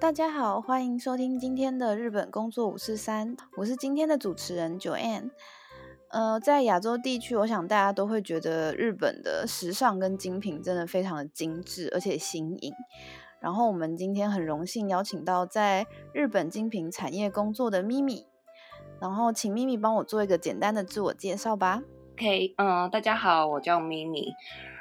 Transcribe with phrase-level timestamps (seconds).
[0.00, 5.30] 大家好，欢迎收听今天的日本工作五四三，我是今天的主持人 Joanne。
[6.10, 12.72] 呃，在亚洲地区，我想大家都会觉得日本的时尚跟精品真的非常的精致，而且新颖。
[13.40, 18.24] 然后我们今天很荣幸邀请到在日本精品产业工作的咪咪。
[19.00, 21.82] 然后，请咪咪帮我做一个简单的自我介绍吧。
[22.12, 24.32] OK，嗯，大家好，我叫咪咪，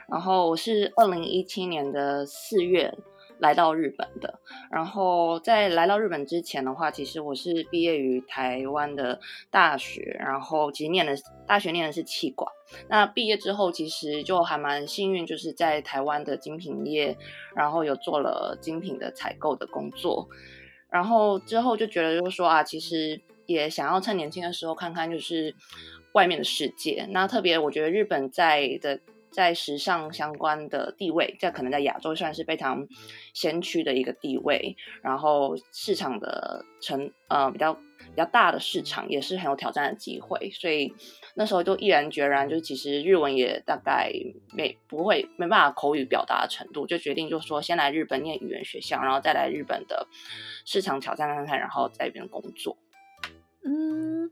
[0.08, 2.96] 然后我是二零一七年的四月
[3.40, 4.40] 来到日本的。
[4.72, 12.52] 然后在来到日本之前的话，其实我是毕业于台湾的大学，然后其实念的大学念的是气管。
[12.90, 17.18] 那毕业之后，其实就还蛮幸运，就是在台湾的精品业，
[17.56, 20.28] 然后有做了精品的采购的工作。
[20.90, 23.22] 然后之后就觉得，就是说啊，其实。
[23.48, 25.56] 也想要趁年轻的时候看看，就是
[26.12, 27.08] 外面的世界。
[27.12, 29.00] 那特别，我觉得日本在的
[29.38, 32.88] 在时尚相关的地位，在可能在亚洲算是非常
[33.36, 34.76] 先驱的一个地位。
[35.04, 40.50] 然后市场的成呃比较比较大的市场，也是很有挑战的机会。
[40.50, 40.92] 所以
[41.36, 44.12] 那时候就毅然决然，就其实日文也大概
[44.56, 50.08] 没不会没办法口语表达的程度，就决定就说先来日本念语言学校，然后再来日本的
[50.66, 52.76] 市场挑战看看，然后在一边工作。
[53.64, 54.32] 嗯，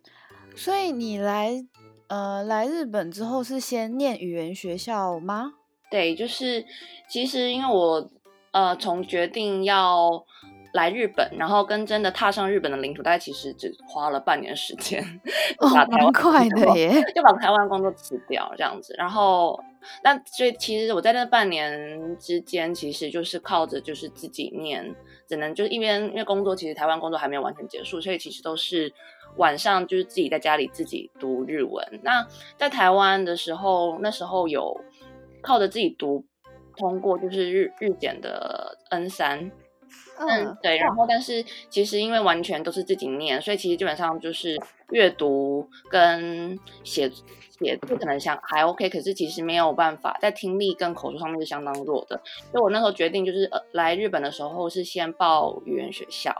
[0.55, 1.63] 所以你来
[2.07, 5.53] 呃来日本之后是先念语言学校吗？
[5.89, 6.65] 对，就是
[7.09, 8.09] 其实因为我
[8.51, 10.25] 呃从决定要
[10.73, 15.01] 来日本，然后跟真的踏上日本的领土，大概其实只花了半年时间，
[15.59, 19.59] 哦，蛮快的耶，就把台湾工作辞掉这样子，然后
[20.03, 24.93] 那所以其实我在那半年之间，其实就是靠着就是自己念，
[25.27, 28.93] 只能就是一边因为工作，其实台湾工作还没有完全结束，所以其实都是。
[29.37, 31.99] 晚上就是自己在家里自己读日文。
[32.03, 32.25] 那
[32.57, 34.79] 在台湾的时候，那时候有
[35.41, 36.25] 靠着自己读
[36.77, 39.51] 通过，就是日日检的 N 三。
[40.17, 40.77] 嗯，对。
[40.77, 44.57] 然后，但是其实因为完全都是自己念，所以其实基本上就是
[44.91, 47.09] 阅读跟写
[47.59, 52.19] 写字可能像还 OK，可是其实没有办法在听力跟口述上面是相当弱的。
[52.51, 56.33] 所以我那时候决定就是呃来日本的时候是先报语言学校，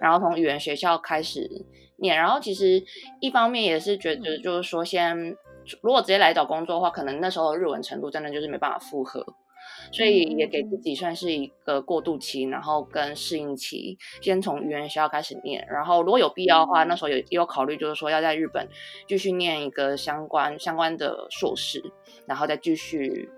[0.00, 1.64] 然后从语言学校开始。
[2.02, 2.82] 念，然后其实
[3.20, 5.16] 一方面也是觉得，就是说，先
[5.80, 9.24] 如果直接来找工作的话，可能那时候日文程度真的就是没办法负荷，
[9.92, 18.68] 所以也给自己算是一个过渡期，然后跟适应期，先从语言学校开始念，然后如果有必要的话，那时候有也有考虑，就是说要在日本
[19.06, 21.82] 继续念一个相关相关的硕士，
[22.26, 23.30] 然后再继续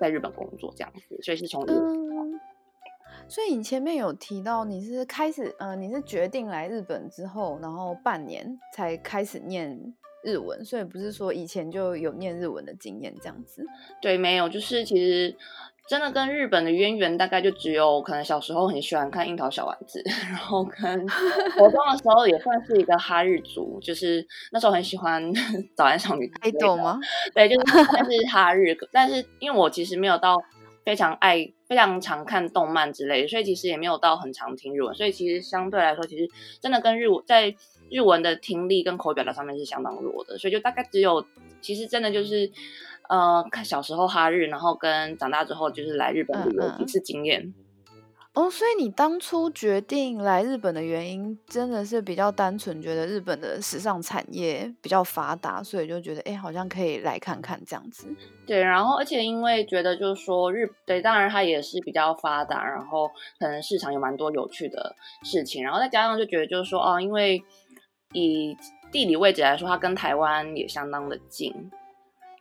[0.00, 1.64] 在日本工作这样子，所以是从。
[3.34, 9.76] 所以你前面有提到你是开始，呃，你是决定来日本之后，然后半年才开始念
[10.22, 13.66] 日文，所以不是说以前就有念日文的经验这样子。
[14.00, 15.36] 对，没有，就是其实
[15.88, 21.08] 真的跟日本的渊源大概就只有可能小时候很喜欢看樱桃小丸子， 然后跟
[21.58, 25.20] 活动的时候也算是一个哈日族，就是那时候很喜欢
[25.74, 27.00] 早安少女，爱豆吗？
[27.34, 30.40] 对，就是算是哈日，但是因为我其实没有到。
[30.84, 36.30] 非常爱非常常看动漫之类的，所以其实也没有到很常听日文，所以其实相对来说，其实
[36.60, 37.54] 真的跟日文在
[37.90, 41.24] 日文的听力跟口语表达上面是相当弱的，所以就大概只有
[41.60, 42.50] 其实真的就是
[43.08, 47.54] 呃看小时候哈日，然后跟长大之后就是来日本旅游一次经验。
[48.34, 58.08] 哦，所以你当初决定来日本的原因，真的是比较单纯，觉得日本的时尚产业比较发达，所以就觉得哎，好像可以来看看这样子。
[58.44, 63.08] 对，然后而且因为觉得就是说日对，当然它也是比较发达，然后
[63.38, 67.40] 可能市场有蛮多有趣的事情，然后再加上就觉得就是说哦，因为
[68.12, 68.56] 以
[68.90, 71.54] 地理位置来说，它跟台湾也相当的近。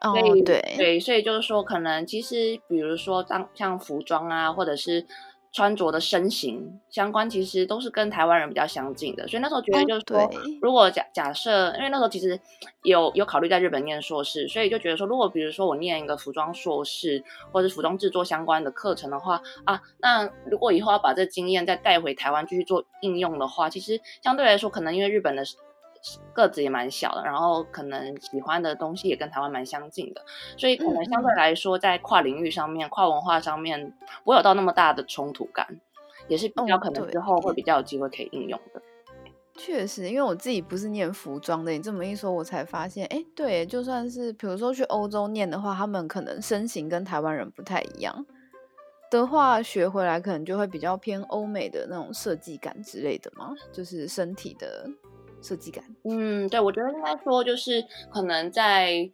[0.01, 0.11] 哦，
[0.43, 5.05] 对对，所以就是说可能其实比如说当像服装啊，或者是。
[5.53, 10.29] 穿着的身形相关，其实都是跟台湾人比较相近的，所以那时候觉得就是说，
[10.61, 12.39] 如果假假设，因为那时候其实
[12.81, 25.43] 有有考虑在日本念硕士，所以就觉得说，如果比如说我念一个服装硕士，或者是服装制作相关的课程的话，啊，那如果以后要把这经验再带回台湾继续做应用的话，其实相对来说，可能因为日本的。
[26.33, 30.21] 个子也蛮小的，然后可能喜欢的东西也跟台湾蛮相近的，
[30.57, 35.79] 所以可能相对来说，在跨领域上面、跨文化上面，不会有到那么大的冲突感，
[36.27, 38.81] 也是比较可能之后会比较有机会可以应用的。
[39.55, 48.25] 确实，因为我自己不是念服装的，你这么一说，我才发现，哎，对，就算是比如说去欧洲念的话，他们可能身形跟台湾人不太一样。
[49.11, 54.89] 的话，学回来可能就会比较偏欧美的那种设计感之类的嘛，就是身体的
[55.43, 55.83] 设计感。
[56.09, 59.11] 嗯，对，我觉得应该说就是可能在。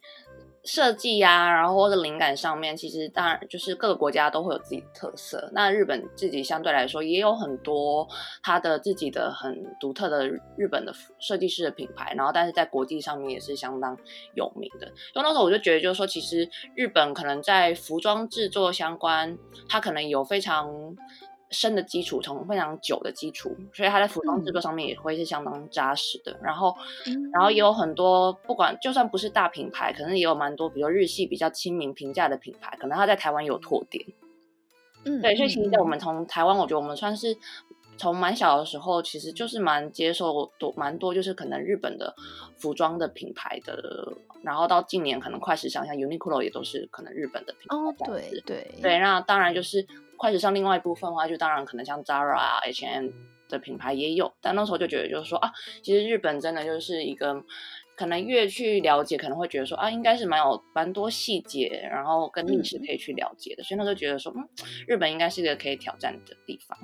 [0.62, 5.50] 设计呀，然后或者灵感上面，其实当然就是各个国家都会有自己的特色。
[5.54, 8.06] 那日本自己相对来说也有很多
[8.42, 10.28] 它的自己的很独特的
[10.58, 13.96] 日本的设计师的品牌，然后但是在国际上面也是相当
[14.34, 14.86] 有名的。
[15.14, 20.94] 所以那时候我就觉得，就是说，其实日本可能在服装制作相关，它可能有非常。
[21.50, 26.38] 深的基础，从非常久的基础，所以它在服装制作上面也会是相当扎实的。
[26.40, 26.76] 然后，
[27.32, 34.04] 然后也有很多，不管就算不是大品牌，可能也有蛮多，比如日系比较亲民、平价的品牌，可能它在台湾有拓点。
[35.04, 37.36] 嗯，对，所以其实在我们从台湾，我觉得我们算是
[37.96, 42.14] 从蛮小的时候，其实就是蛮接受多蛮多，就是可能日本的
[42.58, 44.12] 服装的品牌的。
[44.42, 47.76] 然后到近年，可能快时尚像 Uniqlo 也都是可能日本的品牌。
[47.76, 49.84] 哦，对对对，那当然就是。
[50.20, 53.08] 快时尚另外一部分的话，就当然可能像 Zara 啊、H&M
[53.48, 55.50] 的品牌也有，但那时候就觉得就是说啊，
[55.82, 57.42] 其实日本真的就是一个，
[57.96, 64.46] 可能越去了解，可能会觉得说啊，应该是蛮有蛮多细节，然后跟历史可以去了解的，所以那时候觉得说，嗯，
[64.86, 66.78] 日本应该是一个可以挑战的地方。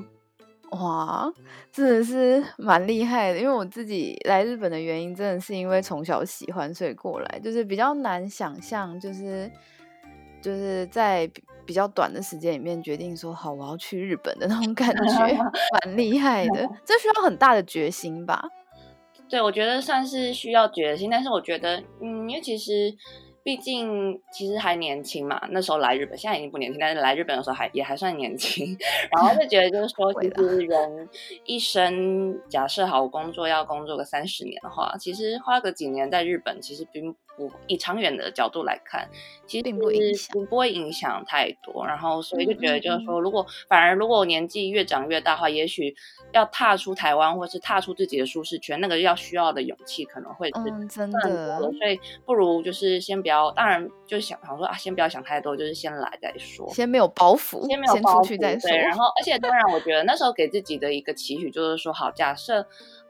[0.70, 1.30] 哇，
[1.70, 9.50] 真的是蛮厉害的，因为我自己来日本的原因，真的是因为从小喜欢，所以过来，就是比较难想象，就是
[10.46, 11.30] 就是在。
[11.66, 15.36] 比较短的时间里面决定说好，我要去日本的那种感觉，
[15.84, 16.64] 蛮 厉害的。
[16.84, 18.40] 这需要很大的决心吧？
[19.28, 21.10] 对，我觉得算是需要决心。
[21.10, 22.94] 但是我觉得，嗯，因为其实
[23.42, 28.78] 毕竟其实还年轻嘛，那时候来日本，现在已经不年轻，但是来日本的时候还也还算年轻。
[29.10, 31.08] 然后就觉得就是说，其实人
[31.46, 37.12] 一生假设好工作要工作个三十年的话，其实花个几年在日本，其实并。
[37.36, 39.08] 不以长远的角度来看，
[39.46, 41.86] 其实并不影响，不会影响太多。
[41.86, 45.94] 然后，所以就觉得就是说，如果反而如果年纪越长越大的话，也许
[46.32, 51.58] 要踏出台湾，或是踏出自己的舒适圈，那个要需要的勇气可能会是真的。
[51.58, 58.70] 所以不如就是先不要，当然就想想说啊，先不要想太多，就是先来再说，先没有包袱，先没有包袱再说。
[58.70, 62.66] 然后，而且当然，我觉得那时候给自己的一个期许就是说，好，假设。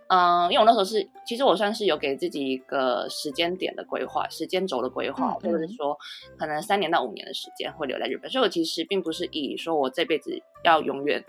[0.09, 5.99] 嗯，因为我那时候是，其实我算是有给自己一个时间点的规划，时间轴的规划，或者是说，
[6.39, 8.31] 可能三年到五年的时间会留在日本。
[8.31, 11.25] 所以我其实并不是以说我这辈子要永远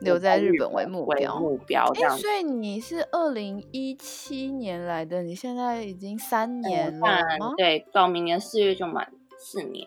[0.00, 1.40] 留在日本为目标。
[1.40, 2.16] 目标这样。
[2.16, 7.06] 所以你是二零一七年来的，你现在已经三年了
[7.40, 7.54] 吗？
[7.56, 9.84] 对，到明年四月就满四年。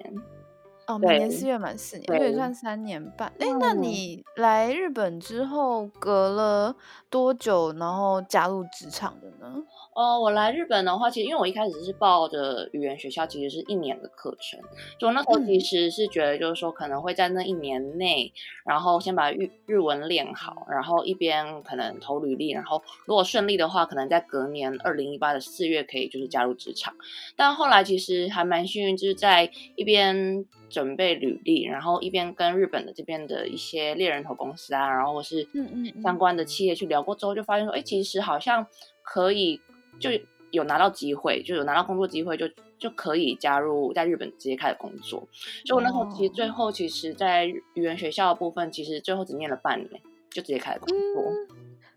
[0.91, 3.31] 哦，明年四月满四年，也算三年半。
[3.39, 6.75] 哎，那你来日本之后隔了
[7.09, 9.63] 多久，然后加入职场的呢？
[9.93, 14.59] 哦，我来日本的话，其实因为我一开始是报的语言学校，其实是一年的课程。
[14.97, 18.31] 就那时候其实是觉得，就是说可能会在那一年内，
[18.65, 26.93] 然后先把日日文练好，然后一边可能投履历，然后如果顺利的话，可能在隔年二零一八的四月可以就是加入职场。
[27.35, 30.45] 但后来其实还蛮幸运，就是在一边。
[30.71, 38.65] 准备履历，然后一边跟日本的这边的一些猎人头公司啊，然后或是嗯嗯相关的企业去聊过之后，就发现说，哎，其实好像
[39.03, 39.59] 可以，
[39.99, 40.09] 就
[40.51, 45.27] 有拿到机会，就有拿到工作机会，就就可以加入在日本直接开始工作。
[45.65, 51.31] 所以我那时候其实最后其实，在语言学校的部分，其实最后只念了半年，就直接开始工作。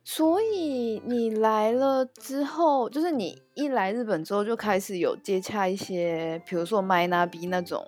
[0.05, 7.87] 所以你来了之后，就是你一来日本之后就开始有接洽一些，比如说 MyNabi 那种。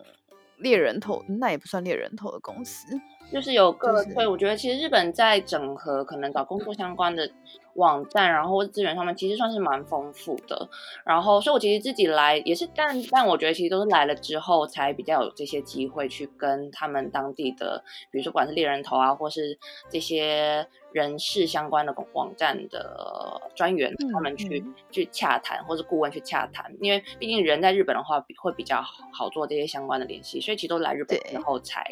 [0.60, 2.86] 猎人头那也不算猎人头的公司，
[3.30, 7.30] 就是有个对，我觉得其实日本在整合可能找工作相关的
[7.76, 10.68] 网站，然后资源上面其实算是蛮丰富的。
[11.04, 19.58] 然后，所以我其实自己来也是，但但我觉得其实都是来了之后才比较有这些机会去跟他们当地的，比如说不管是猎人头啊，或是
[19.90, 20.66] 这些。
[20.92, 28.80] 人事相关的网站的专员，他们去去洽谈，或是顾问去洽谈，因为毕竟人在日本的话，会比较
[29.12, 31.84] 好做这些相关的联系，所以其实都来日本之后才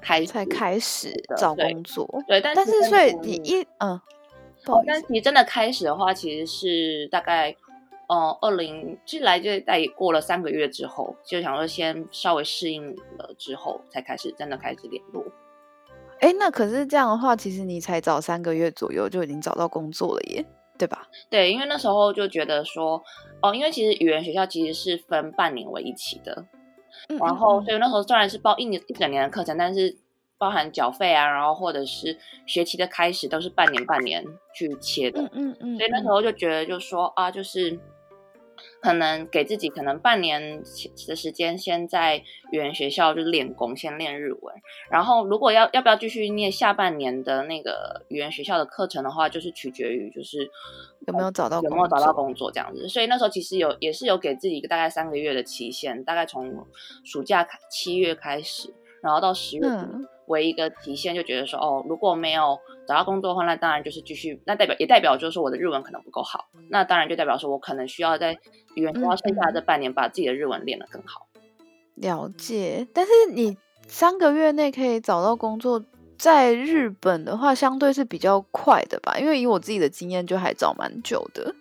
[0.00, 2.08] 开才开始找工作。
[2.26, 4.00] 对，但是所以你一嗯，
[4.86, 7.50] 但其实真的开始的话，其实是大概
[8.08, 15.24] 嗯二零其实来就在过了三个月之后，就想说先稍微适应了之后，才开始真的开始联络。
[16.20, 20.44] 哎，那可是这样的话，其实你才找三个月左右就已经找到工作了耶，
[20.76, 21.06] 对吧？
[21.30, 23.00] 对，因为那时候就觉得说，
[23.40, 26.44] 哦，因为其实语言学校其实是分半年为一期的，
[27.20, 29.96] 然后所以那时候虽然是报一年一整年的课程，但是
[30.38, 32.16] 包含缴费啊，然后或者是
[32.46, 37.78] 学期的开始都是半年半年去切的，嗯嗯嗯，所以那时候就觉得就说啊，就是。
[38.80, 40.60] 可能给自己可能半年
[41.06, 42.16] 的时间，先在
[42.50, 44.54] 语言学校就练功，先练日文。
[44.90, 50.50] 然后如果要要不要继续念下半年的那个语言学校的课程的话，就是取决于就是
[51.06, 52.88] 有没有找到有没有找到工作这样子。
[52.88, 56.66] 所以那时候其实有也是有给自己一个大概三个月的期限，大概从
[57.04, 68.38] 暑假开七月开始，然后到十月嗯为一个期限，就觉得说哦，如果没有找到工作的话，那当然就是继续，那代表也代表就是说我的日文可能不够好，那当然就代表说我可能需要在
[68.74, 71.26] 语言学校剩下的这半年把自己的日文练得更好。
[71.94, 75.82] 了解，但是你三个月内可以找到工作，
[76.18, 79.18] 在日本的话，相对是比较快的吧？
[79.18, 81.54] 因为以我自己的经验，就还找蛮久的。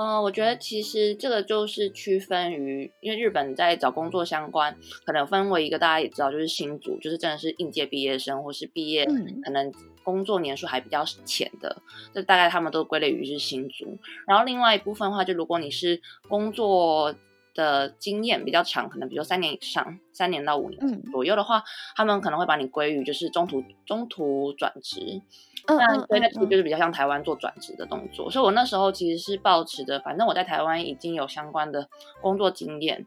[0.00, 9.72] 嗯，我觉得其实这个就是区分于，因为日本在找工作相关，可能分为一个大家也知道，就是新组，就是真的是应届毕业生或是毕业，嗯可能
[10.04, 11.82] 工作年数还比较浅的，
[12.14, 13.98] 这大概他们都归类于是新组。
[14.24, 17.12] 然后另外一部分的话，就如果你是工作
[17.58, 21.02] 的经验比较长，可能比如三年以上，三年到五年嗯。
[21.10, 21.64] 左右的话，
[21.96, 25.20] 他们可能会把你归于就是中途中途转职。
[25.66, 25.76] 嗯
[26.08, 31.88] 对，那其实嗯就是比较像台湾做转职的动作，所以我那时候其实是抱持的，反正我在台湾已经有相关的
[32.22, 33.04] 工作经验，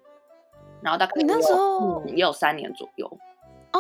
[0.82, 3.08] 然后大概你那时候嗯也有三年左右，
[3.72, 3.80] 哦，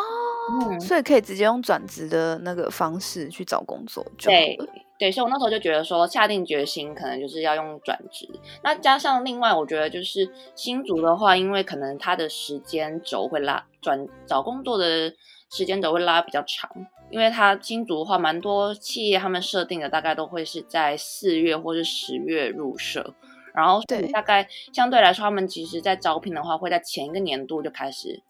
[0.69, 0.79] 嗯。
[0.79, 4.65] 所以可以直接用转职的那个方式去找工作就好对了。
[5.01, 8.29] 对，所以我那时候就觉得说下定决心，可能就是要用转职。
[8.61, 15.11] 那加上另外，我觉得就是新竹的话，因为可能它的时间轴会拉转找工作的
[15.49, 16.69] 时间轴会拉比较长，
[17.09, 23.15] 因为它新竹的话，蛮多企业他们设定的大概都会是在四月或是十月入社。
[23.55, 23.81] 然后
[24.13, 28.21] 大概相对来说，他们其实在招聘的话，会在前一个年度就开始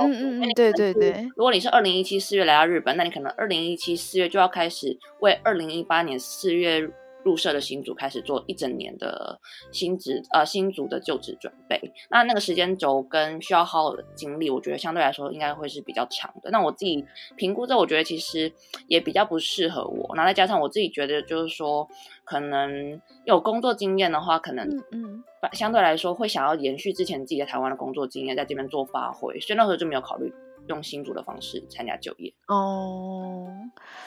[0.00, 1.28] 嗯嗯嗯对对对。
[1.36, 6.88] 如果你是二零一七四月来到日本，那你可能二零一七四月就要开始为二零一八年四月
[7.26, 9.40] 入社的新组开始做一整年的
[9.72, 11.92] 新职呃新组的就职准备。
[12.08, 16.52] 那那个时间轴跟需要耗的精力，我觉得相对来说应该会是比较长的。
[16.52, 17.04] 那我自己
[17.34, 18.52] 评估之后，我觉得其实
[18.86, 20.14] 也比较不适合我。
[20.14, 21.88] 然后再加上我自己觉得，就是说
[22.22, 30.32] 可能有工作经验的话，可能嗯嗯，相对来说会想要延续之前自己在台湾的工作经验，在这边做发挥，所以那时候就没有考虑
[30.68, 32.32] 用新竹的方式参加就业。
[32.48, 33.46] 哦，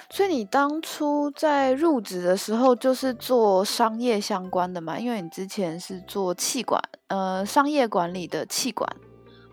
[0.09, 4.99] 所以你当初在入职的时候就是做商业相关的嘛？
[4.99, 8.89] 因为你之前是做气管，呃，商业管理的气管。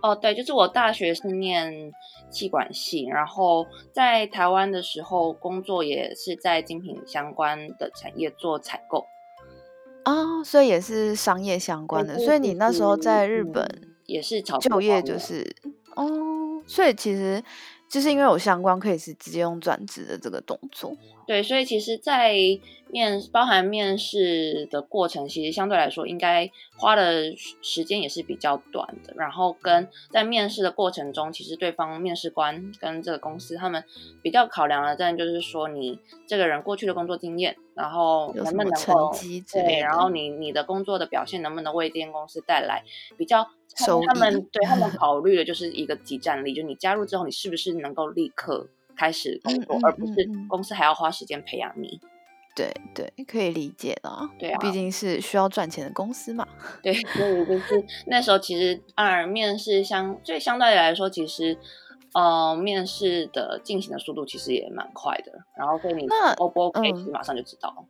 [0.03, 1.93] 哦，对，就是我大学是念
[2.31, 9.05] 气管系，然后在台湾的时候工作也是在精品相关的产业做采购。
[10.05, 15.57] 哦，所以也是商业相关的，对所以你那时候在日本嗯也是炒就业就是
[15.97, 16.07] 哦，
[16.67, 17.43] 所以其实
[17.89, 20.97] 就是因为有相关，可以是直接用转职的这个动作。
[21.27, 22.35] 对，所以其实，在
[22.89, 29.13] 面包含面试的过程，其实相对来说应该花的时间也是比较短的。
[29.17, 33.83] 然后跟在面试的过程中，其实对方面试官跟这个公司他们
[34.23, 39.13] 比较考量的，真的就是说你这个人过去的工作经验，然后能不能成够
[39.53, 42.85] 对，然后你你的工作的表现能不能为这间公司带来
[43.17, 50.15] 比较收他们对他们 考虑的就是一个集战力，就你加入之后，你是不是能够立刻开始工作，嗯嗯而不是
[50.49, 52.01] 公司还要花时间培养你。
[52.55, 54.11] 对对，可以理解的。
[54.39, 56.49] 对啊毕竟是需要赚钱的公司嘛。
[56.83, 61.59] 对，所以就是那时候其实当然面试相，所以相对来说，其实
[62.15, 65.33] 呃面试的进行的速度其实也蛮快的。
[65.55, 67.85] 然后所以你那 O 不 OK，嗯其实马上就知道了。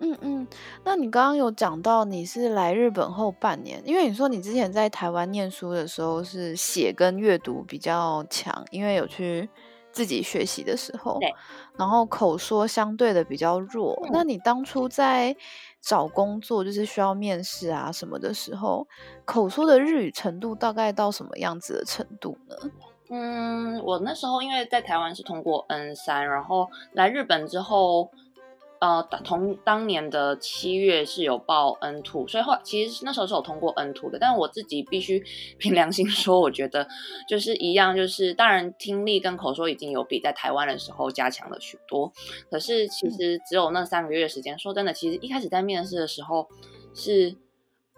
[0.00, 0.46] 嗯嗯，
[0.84, 9.50] 那你刚刚有讲到你是来日本后半年，因为你说你之前在台湾念书的时候是写跟阅读比较强，因为有去
[9.98, 11.34] 自己学习的时候对，
[11.76, 14.00] 然后口说相对的比较弱。
[14.04, 15.34] 嗯那你当初在
[15.80, 18.86] 找工作，就是需要面试啊什么的时候，
[19.24, 22.54] 口说的日语程度大概到什么样子的程度呢？
[23.10, 28.12] 嗯，我那时候因为在台湾是通过 N 三，然后来日本之后，
[28.80, 35.24] 呃，同当年的七月是有报 N two，所以后其实那时候是有通过 N two 的，但是我自己必须
[35.58, 36.86] 凭良心说，我觉得
[37.28, 42.12] 就是一样，就是当然听力跟口说已经有比在台湾的时候加强了许多，
[42.50, 46.48] 可是其实只有那三个月的时间，说真的，其实一开始在面试的时候
[46.94, 47.34] 是，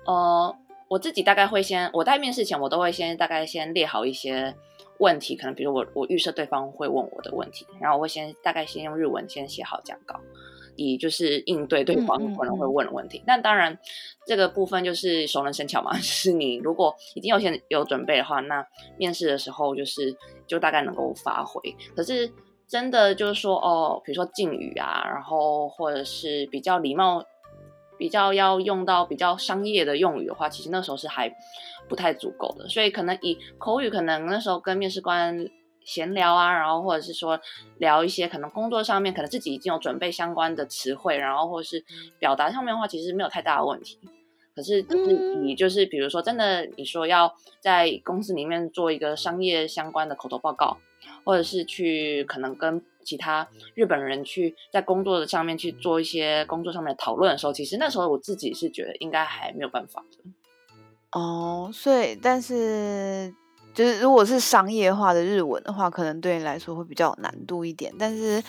[0.06, 0.56] 呃，
[0.88, 4.54] 我自己大概会先，我在面试前我都会先大概先列好一些
[4.99, 10.18] 问题，可能比如我我预设对方会问我的问题，然后我会先大概先用日文先写好讲稿，
[10.84, 13.22] 以就是应对对方可能会问的问题。
[13.26, 13.78] 但当然，
[14.26, 21.60] 这个部分就是熟能生巧嘛， 就是你如果已经有先有准备的话，那面试的时候就是就大概能够发挥。
[21.94, 22.32] 可是
[22.66, 27.22] 真的就是说哦，比如说敬语啊，然后或者是比较礼貌。
[27.99, 31.30] 比较要用到比较商业的用语的话，其实那时候是还
[31.87, 35.37] 不太足够的，所以可能以口语，可能那时候跟面试官
[35.90, 37.40] 闲聊啊，然后或者是说
[37.78, 41.85] 聊一些可能工作上面，可能自己已经有准备相关的词汇，然后或者是
[42.18, 43.99] 表达上面的话，其实没有太大的问题。
[44.54, 44.82] 可是
[45.42, 50.76] 你就是比如说真的你说要在公司里面做一个商业相关的口头报告，
[51.25, 52.82] 或者是去可能跟。
[53.02, 61.18] 其他日本人去在工作的上面去做一些工作上面的讨论的时候，其实那时候我自己是觉得应该还没有办法的。
[61.18, 63.35] 哦，所以但是
[63.74, 67.92] 就是如果是商业化的日文的话，可能对你来说会比较有难度一点。
[67.98, 68.42] 但是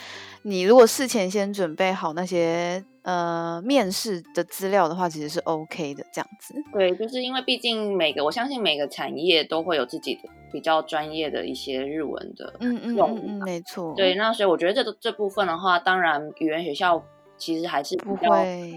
[0.44, 2.84] 你如果事前先准备好那些。
[3.04, 6.54] 呃，面试的资料的话，其实是 OK 的，这样子。
[6.72, 13.96] 对，就是因为毕竟每个，我相信每个产业都会有自己的比较专业的一些日文的嗯嗯嗯嗯，没错。
[13.98, 17.04] 对，那所以我觉得这个这部分的话，当然语言学校
[17.40, 18.28] 其实还是不会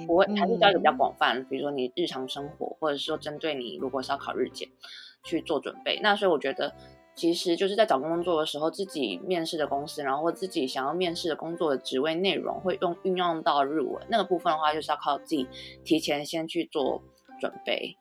[0.06, 1.44] 不会，还是教的比较广泛。
[1.50, 4.66] 比如说你日常生活，或者说针对你如果是要考日检
[5.24, 6.72] 去做准备，那所以我觉得。
[7.16, 15.46] 其实就是在找工作的时候，自己面试的公司，然后或自己想要面试的工作的职位内容，会用运用到日文那个部分的话，就是要靠自己
[15.84, 17.00] 提前先去做
[17.40, 17.96] 准备。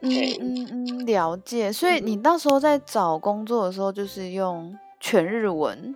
[0.00, 1.70] 嗯嗯嗯，了解。
[1.70, 5.94] 所以你到时候在找工作的时候，就是用全日文，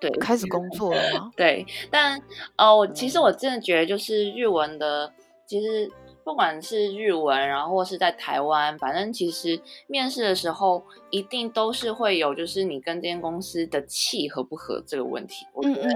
[0.00, 1.30] 对，开始工作了吗？
[1.36, 2.20] 对，但
[2.56, 5.12] 呃，我其实我真的觉得，就是日文的，
[5.46, 5.88] 其实。
[6.28, 15.46] 不管是日文，然后或是在台湾，反正其实面试的时候一定都是会有，就是你跟这间公司的气合不合这个问题。
[15.54, 15.88] 我觉得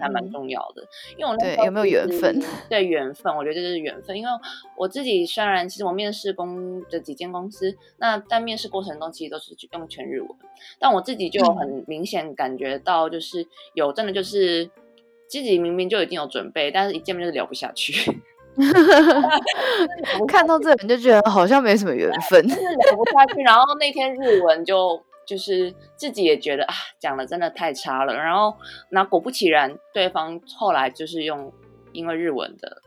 [0.00, 0.82] 还蛮重要的，
[1.18, 2.42] 因为我对有没有缘分？
[2.70, 4.16] 对缘分，我觉得这是缘分。
[4.16, 4.30] 因为
[4.74, 10.30] 我自己虽然其实我面试公的几间公司，那在面试过程中其实都是用全日文，
[10.78, 14.64] 但我自己就很明显感觉到，就是有真的就是
[15.28, 18.22] 自己明明就已经有准备，但是一见面就是聊不下去。
[20.28, 23.42] 看到这人就觉得好像没什么缘分，就是聊不下去。
[23.42, 28.14] 然后那天日文就就是自己也觉得啊，讲的真的太差了。
[28.14, 28.54] 然后
[28.90, 31.52] 那果不其然，对方后来就是用
[31.92, 32.82] 因为日文的。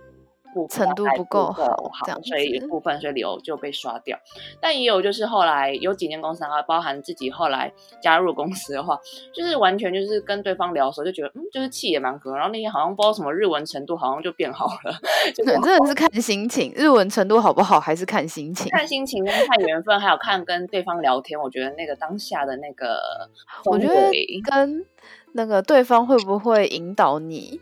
[0.69, 4.17] 程度不够好，所以部分所以理由就被刷掉。
[4.59, 8.99] 但也有就是后来有几间公司，然后包含自己后来加入公司的话，
[9.33, 12.35] 就是完全就是跟对方聊的时候就觉得，嗯，就是气也蛮合。
[12.35, 14.93] 然后那天好像不知道什么日文程度，好像就变好了。
[15.35, 18.69] 就真的是看心情，日文程度好不好还是看心情？
[18.71, 21.39] 看心情跟看缘分，还有看跟对方聊天。
[21.39, 22.99] 我觉得那个当下的那个，
[23.65, 24.11] 我觉得
[24.49, 24.85] 跟
[25.33, 27.59] 那个对方会不会引导你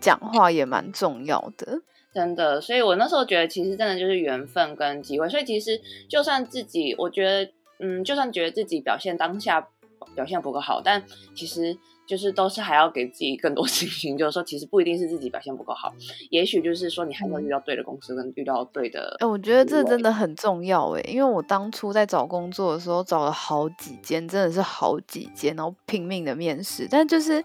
[0.00, 1.80] 讲话也蛮重要的。
[2.16, 5.28] 真的，所以我那时候觉得，其实真的就是缘分跟机会。
[5.28, 9.68] 所以其实就算自己，我觉得，嗯，就算觉得自己表现当下
[10.14, 11.02] 表现不够好，但
[11.34, 11.76] 其实
[12.08, 14.16] 就是都是还要给自己更多 信心。
[14.16, 15.92] 就是说，其实不一定是自己表现不够好，
[16.30, 19.14] 也许就是说你还没有遇到对的公司，跟遇到对的。
[19.20, 27.44] 哎，我觉得这真的很重要哎，因为我当初在找工作的时候，找了好几间，真的是好几间，然后拼命的面试，但就是。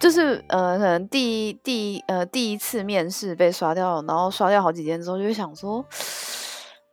[0.00, 5.84] 就是呃，可能第一第一呃第一次面试被刷掉，然后刷掉好几天之后，就会想说，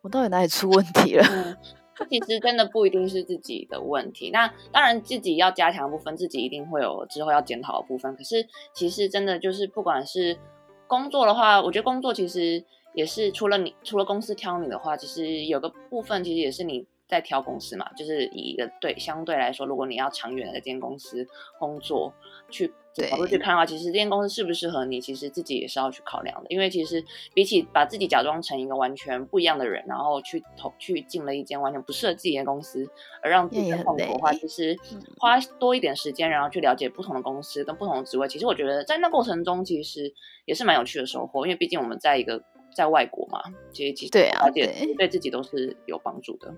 [0.02, 1.24] 我到底哪里出问题了？
[2.10, 4.30] 其实真的不一定是自己的问题。
[4.30, 8.14] 那当然自己要加强的部分，自己一定会有之后要检讨的部分。
[8.16, 10.38] 可是其实真的就是，不管是
[10.86, 17.90] 工作的话，我觉得工作其实也是除了你除了公司挑你的话，其实有个部分其实也是你在挑公司嘛。
[17.94, 21.26] 就是以一个对相对来说，如果你要长远的这间公司
[21.58, 22.14] 工作
[22.52, 22.72] 去。
[23.04, 26.48] 角度去看的话，其实这间公司适不适合你，其实自己也是要去考量的。
[26.50, 32.88] 因为其实比起把自己假装成一个完全不一样的人，然后去投去进了一间完全不适合自己的公司，
[33.22, 34.78] 而让自己痛苦的话，其实
[35.18, 40.14] 花多一点时间，然后去了解不同的公司跟不同的职位，其实我觉得在那过程中其实
[40.46, 41.46] 也是蛮有趣的收获。
[41.46, 42.44] 因为毕竟我们在一个
[42.76, 46.54] 在外国嘛，其实其实了解对自己都是有帮助的。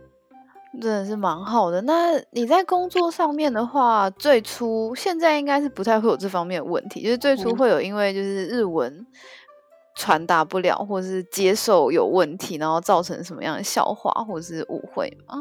[0.73, 1.81] 真的是蛮好的。
[1.81, 9.05] 那你在工作上面的话，最初现在应该是不太会有这方面的问题，就是最初会有因为就是日文
[9.95, 15.35] 传达不了，或是接受有问题，然后造成什么样的笑话或者是误会吗？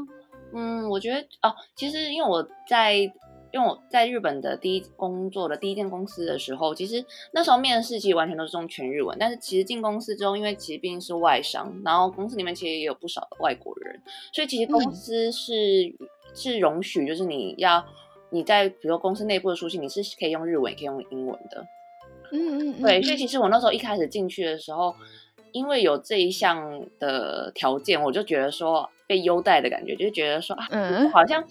[0.55, 3.11] 嗯，我觉得哦，其实因为我在。
[3.53, 9.17] 因为我在日本的第一工作的第一间公司的时候，其实那时候面试其实完全都是用全日文。
[9.19, 14.01] 但是其实进公司之后，因为其实毕竟是外商，然后公司里面其实也有不少的外国人，
[14.33, 15.95] 所以其实公司是
[16.35, 17.85] 是容许，就是你要
[18.31, 21.67] 你在比如说公司内部的书信，你是可以用日文，也可以用英文的。
[22.31, 24.95] 嗯嗯，对，所以其实我那时候一开始进去的时候，
[25.53, 31.43] 因为有这一项的条件，我就觉得说被优待的感觉，就觉得说啊，嗯好像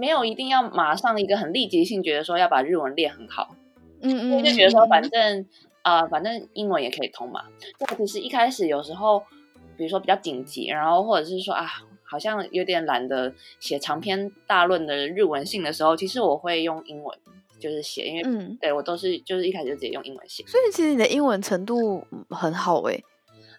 [0.00, 3.54] 没有一定要马上一个很立即性，觉得说要把日文练很好，
[4.00, 5.46] 嗯嗯，就觉得说反正
[5.82, 7.44] 啊、呃反正英文也可以通嘛。
[7.78, 9.22] 但其实一开始有时候，
[9.76, 11.66] 比如说比较紧急，然后或者是说啊，
[12.02, 17.18] 好像有点懒得写长篇大论的日文信的时候，其实我会用英文
[17.58, 20.42] 就是写，因为、嗯，对我都是就是一开始就直接用英文写。
[20.46, 23.04] 所以其实你的英文程度嗯很好诶。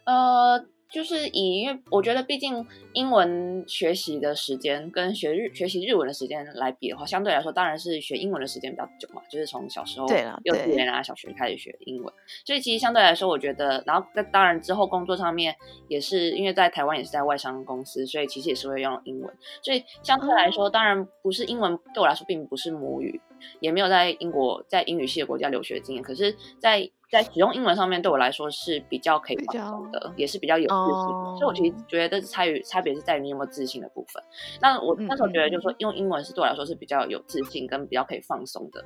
[0.05, 10.07] 呃，就是以因为我觉得毕竟英文学习的时间跟学日学习日文的时间来比的话，相对来说当然是学英文的时间比较久嘛，就是从小时候
[10.43, 12.13] 幼稚对园啊、小学开始学英文，
[12.45, 15.55] 所以其实相对来说，我觉得，然后在当然之后工作上面
[15.87, 23.21] 也是因为在台湾也是在外商公司，所以其实也是会用英文，所以相对来说，当然不是英文对我来说并不是母语，
[23.61, 31.13] 也没有在英国在英语系的国家留学经验，可是在，在使用英文上面对我来说是比较可以比放松的，也是比较有自信的。
[31.13, 34.21] 哦所以我其实觉得差别差别是在于你有没有自信的部分。
[34.61, 38.83] 那我嗯那时候觉得就是说用英文是对我来说是比较有自信跟比较可以放松的。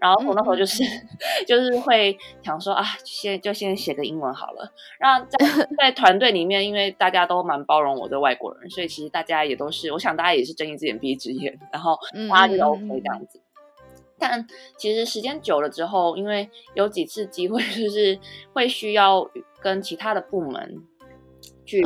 [0.00, 0.82] 然后我那时候就是、
[1.46, 4.72] 就是会想说啊，先就先写个英文好了。
[4.98, 5.38] 那在
[5.78, 13.40] 在团队里面，因为大家都蛮包容我的外国人，所以其实大家也都是，我想大家也是睁一只眼闭一只眼，然后嗯大家就嗯 OK 嗯这样子。
[14.20, 18.18] 但其实时间久了之后，因为有几次机会 就是
[18.52, 19.28] 会需要
[19.60, 20.76] 跟其他的部门
[21.64, 21.82] 去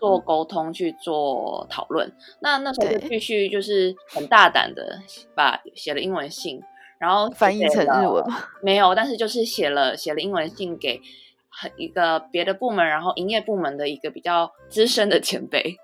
[0.00, 2.12] 做沟通、去做讨论。
[2.40, 4.98] 那那时候就对必须就是很大胆的
[5.34, 6.60] 把写了英文信，
[6.98, 8.44] 然后翻译成日文吗？
[8.62, 11.00] 没有，但是就是写了写了英文信给
[11.48, 15.76] 很一个别的部门，然后营业部门的一个比较资深的前辈。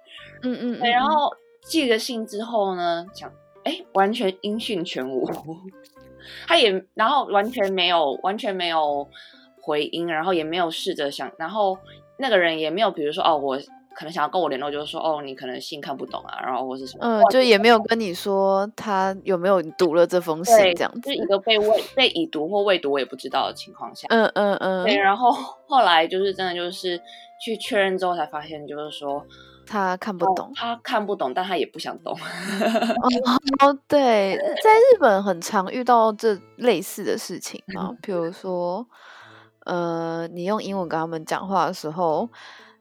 [0.43, 1.31] 嗯嗯，对，嗯然后
[1.63, 3.31] 寄了信之后呢，想
[3.65, 5.29] 哎，完全音讯全无，
[6.47, 9.09] 他也然后完全没有完全没有
[9.61, 11.79] 回音，然后也没有试着想，然后
[12.17, 13.59] 那个人也没有，比如说哦，我
[13.95, 21.17] 可能想要跟我联络，就是说哦，你可能信看不懂啊，然后或是什么，嗯，就也没有跟你说他有没有读了这封信对，这样子就是。
[21.23, 25.31] 一个被未被已读或未读我也不知道的情况下，嗯嗯嗯，对，然后
[25.67, 26.99] 后来就是真的就是
[27.39, 29.25] 去确认之后才发现，就是说
[29.67, 30.53] 他看不哦懂。
[30.55, 32.13] 他看不懂，但他也不想懂。
[32.15, 38.87] 哦， 对，在日本很常遇到这类似的事情啊，比如说，
[39.65, 42.29] 呃，你用英文跟他们讲话的时候，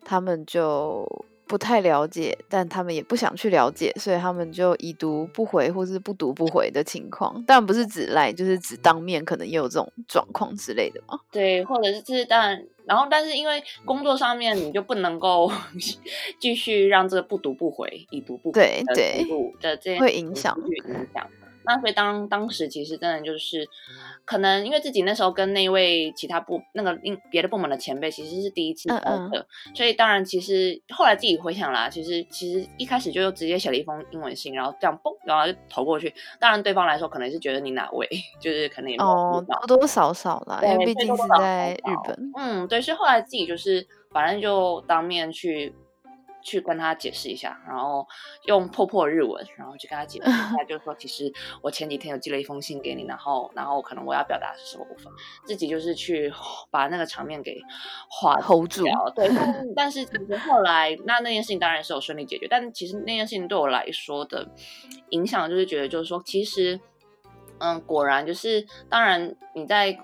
[0.04, 1.06] 他们就
[1.52, 7.44] 不太了解，但他们也不想去了解，所以他们就已读不回或是不读不回的情况。
[7.46, 11.20] 当然不是指赖，就是指当面可能也有这种状况之类的嘛。
[11.30, 15.52] 对，或者是这当然，然后但是因为工作上面你就不能够
[16.40, 21.30] 继续让这个不读不回、已读不回的对对的这会影响影响。
[21.66, 23.68] 那所以当当时其实真的就是，
[24.26, 36.14] 可能因为自己那时候跟那位其他部那个另别的部门的前辈其实是第一次嗯交涉，所以当然其实后来自己回想啦，其实其实一开始就直接写了一封英文信，然后这样嘣，然后就投过去。
[36.40, 38.08] 当然对方来说可能是觉得你哪位，
[38.40, 42.32] 就是可能也哦知道，多多少少啦，因为毕竟是在日本。
[42.38, 45.74] 嗯，对，所以后来自己就是反正就当面去
[46.44, 48.08] 去跟他解释一下，然后
[48.46, 55.12] 用破破日文，然后去跟他解释一下， 就是说其实我前几天有寄了一封信给你，然后然后可能我要表达的是什么部分，
[55.46, 56.32] 自己就是去
[56.70, 57.60] 把那个场面给
[58.10, 59.12] 画 hold 住掉。
[59.16, 64.48] 对，但是 但是其实后来那那件事情当然是有顺利解决，但其实那件事情对我来说的
[65.10, 66.80] 影响就是觉得就是说其实。
[67.64, 69.96] 嗯，果然就是，当然你在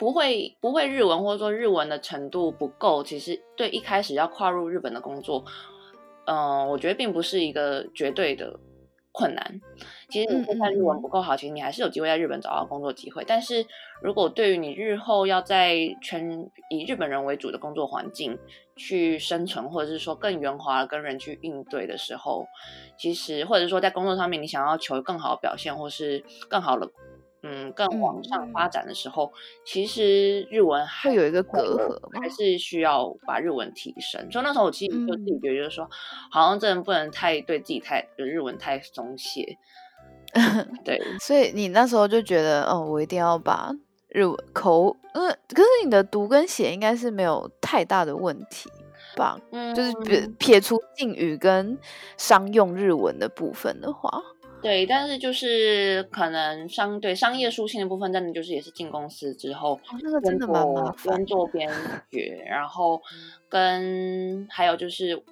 [0.00, 5.44] 不会不会日文或者说日文的程度不够，其实对一开始要跨入日本的工作，
[6.24, 8.58] 嗯、我觉得并不是一个绝对的
[9.12, 9.60] 困难。
[10.08, 13.22] 其实你就算日文不够好，其实你还是有机会在日本找到工作机会。
[13.26, 13.66] 但是
[14.00, 18.38] 如果对于你日后要在全以日本人为主的工作环境
[18.76, 22.46] 去生存，或者是说更圆滑的跟人去应对的时候，
[22.96, 26.88] 其实或者说在工作上面你想要求更好的表现，或是更好的
[27.42, 29.32] 嗯更往上发展的时候，
[29.64, 34.30] 其实日文还会有一个隔阂还是需要把日文提升。
[34.30, 35.88] 所以那时候我其实就自己嗯觉得，就是说，
[36.30, 39.58] 好像真的不能太对自己太日文太松懈。
[40.84, 43.72] 对，所以你那时候就觉得，哦，我一定要把
[44.08, 48.70] 日文口，嗯，可是你的读跟写应该是没有太大的问题
[49.16, 49.36] 吧？
[49.50, 51.76] 嗯，就是撇撇除敬语跟
[52.16, 54.22] 商用日文的部分的话，
[54.62, 61.26] 对，但是就是可能商对商业书信的部分，真的就是也是进公司之后，哦，那个真的蛮麻边烦。
[61.26, 61.70] 做边
[62.10, 63.00] 学，然后
[63.48, 65.22] 跟还有就是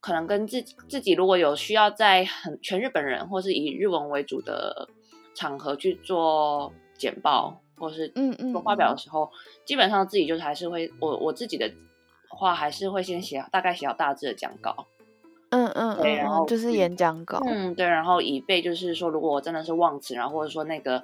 [0.00, 4.88] 可能跟自己自己如果有需要在很全日本人或是以日文为主的
[5.34, 9.30] 场合去做简报或是嗯嗯做发表的时候，
[9.64, 11.70] 基本上自己就是还是会我我自己的
[12.28, 14.86] 话还是会先写大概写好大致的讲稿，
[15.50, 17.40] 嗯嗯嗯对然后嗯，就是演讲稿。
[17.46, 21.02] 嗯，对，然后以备就是说，如果我真的是忘词，然后或者说那个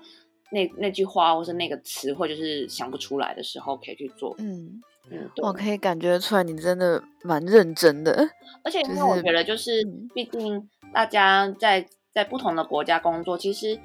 [0.51, 4.35] 那那句话或是那个词汇就是想不出来的时候，可以去做。
[4.39, 5.45] 嗯，嗯，对。
[5.45, 8.29] 我可以感觉出来你真的蛮认真的。
[8.65, 13.79] 而且因就是为我觉得，就是嗯毕竟大家在在不同的国家工作，其实，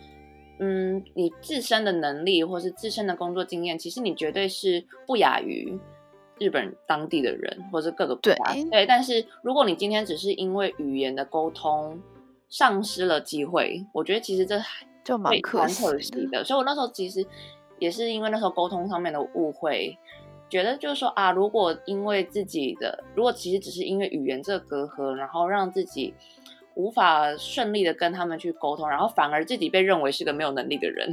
[0.60, 5.80] 嗯，你自身的能力或是自身的工作经验，其实你绝对是不亚于
[6.40, 8.54] 日本当地的人，或者是各个国家。
[8.54, 12.00] 对对，但是如果你今天只是因为语言的沟通
[12.50, 16.44] 丧失了机会，我觉得其实这还就蛮蛮可惜的可惜的。
[16.44, 17.26] 所以我那时候其实
[17.80, 19.98] 也是因为那时候沟通上面的误会，
[20.50, 26.14] 觉得就是说啊，如果因为自己的，如果其实只是因为语言这个隔阂，然后让自己
[26.78, 31.12] 无法顺利的跟他们去沟通，然后反而自己被认为是个没有能力的人，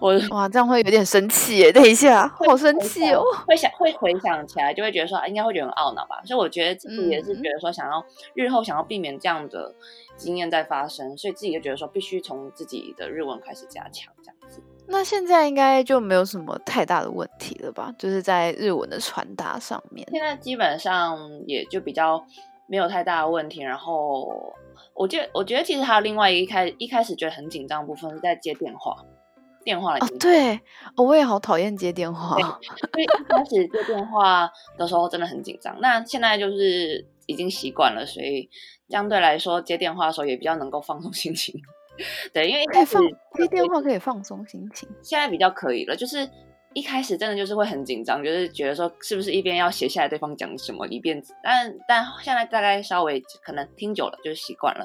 [0.00, 1.72] 我哇，这样会有点生气耶！
[1.72, 3.22] 等一下，好生气哦。
[3.46, 6.20] 会想会回想起来，就会觉得说、啊应该会觉得很懊恼吧。
[6.24, 9.72] 所以我觉得自己也是嗯觉得说，想要、日后想要避免这样的
[10.16, 14.60] 经验再发生，所以自己就觉得说，必须从自己的日文开始加强，这样子。
[14.88, 17.94] 那现在应该就没有什么太大的问题了吧？
[17.96, 20.06] 就是在日文的传达上面。
[20.10, 22.24] 现在基本上也就比较
[22.66, 23.62] 没有太大的问题。
[23.62, 24.54] 然后，
[24.94, 28.96] 我觉得我觉得其实还有另外一开一开始觉得很紧张的部分是在接电话，
[29.64, 30.54] 电话的哦接，对，
[30.96, 32.36] 哦我也好讨厌接电话。
[32.38, 35.76] 所以一开始接电话的时候真的很紧张。
[35.80, 38.48] 那现在就是已经习惯了，所以
[38.88, 41.54] 相对来说接电话的时候也比较能够放松心情。
[42.32, 44.88] 对，因为一开始可以放接电话可以放松心情。
[45.02, 46.28] 现在比较可以了，就是
[46.76, 54.84] 一开始真的就是会很紧张，就是觉得说是不是一边要写下来对方讲什么，一边但但现在大概稍微可能听久了就是习惯了，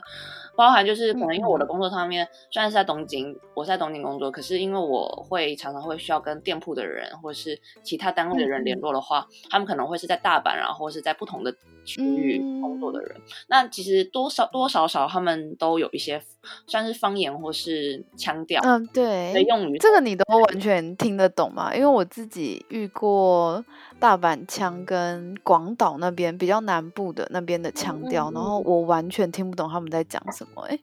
[0.56, 16.21] 包含就是可能因为我的工作上面虽然是在东京，我是在东京工作，可是因为我会常常会需要跟店铺的人或是其他单位的人联络的话，他们可能会是在大阪，然后或是在不同的区域工作的人，那其实多少多少少他们都有一些
[16.67, 21.73] 算是方言或是腔调嗯，的对，用语，这个你都完全听得懂吗？
[21.75, 23.63] 因为我自己遇过
[23.99, 30.80] 大阪腔跟广岛那边比较南部的那边的腔调，嗯然后我完全听不懂他们在讲什么、欸。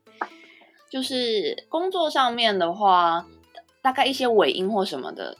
[0.91, 3.27] 就是工作上面的话，
[3.83, 5.37] 大概一些尾音或什么的，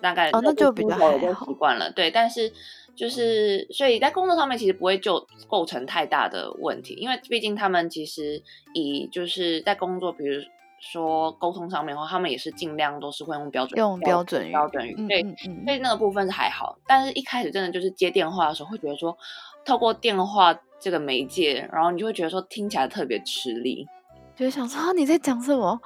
[0.00, 1.90] 大概哦那就比较还好习惯了。
[1.90, 2.52] 对，但是
[2.94, 8.42] 就是所以在工作上面其实不会就构成太大的问题，因为毕竟他们其实
[8.74, 10.42] 以就是在工作，比如
[10.80, 19.16] 说沟通上面的话，他们也是尽量都是会用标准用标准语标准语，嗯对，嗯嗯所以那个部分是还好，但是一开始真的就是接电话的时候，会觉得说，
[19.64, 23.86] 透过电话这个媒介，然后你就会觉得说听起来特别吃力。
[24.34, 25.80] 就想说、啊、你在讲什么？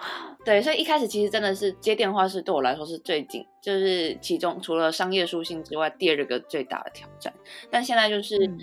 [0.44, 7.32] 对，所以一开始其实真的是接电话是对我来说是最紧，就是其中除了商业属性之外，第二个最大的挑战。
[7.70, 8.59] 但现在就是嗯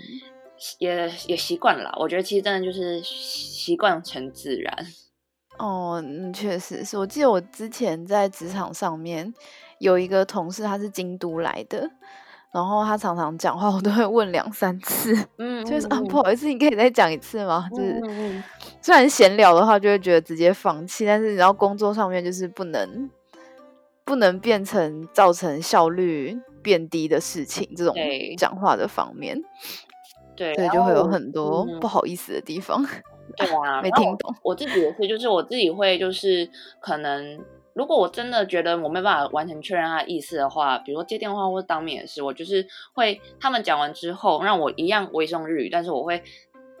[0.78, 4.86] 也、也习惯了啦，我觉得其实真的就是习惯成自然。
[5.58, 9.32] 哦，嗯，确实是我记得我之前在职场上面
[9.78, 11.88] 有一个同事，他是京都来的，
[12.54, 17.68] 然后他常常讲话，我都会问两三次，嗯，就是啊，嗯不好意思，你可以再讲一次吗？
[17.74, 18.00] 就是
[18.80, 23.10] 虽然闲聊的话，就会觉得直接放弃，但是然后工作上面就是不能
[24.04, 29.36] 不能变成造成效率变低的事情，这种对讲话的方面，
[30.36, 32.86] 对，对，然就会有很多嗯不好意思的地方。
[33.36, 37.40] 对啊，没听懂我自己也是，就是我自己会就是可能，
[37.74, 46.22] 如果我真的觉得我没办法完全确认他的意思的话，比如说接电话或者当面也是，我就是会他们讲完之后，让我一样我也是用日语，但是我会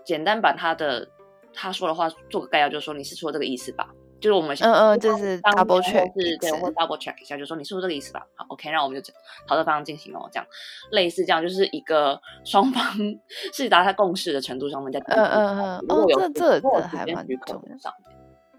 [0.04, 1.08] 简单把他的
[1.52, 3.88] 他说的话做个概要，就是说你是说这个意思吧。
[4.20, 8.26] 就是我们嗯嗯就是当 double check 是对，或 double check 一下，就说你是不是这个意思吧？
[8.36, 9.12] 好，OK，那我们就
[9.46, 10.46] 朝这方向进行哦，这样
[10.92, 12.82] 类似这样，就是一个双方
[13.52, 18.13] 是达到共识的程度上面在嗯嗯嗯哦这这这还蛮重要上面。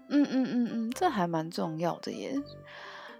[0.08, 2.34] 嗯嗯嗯嗯，这还蛮重要的耶。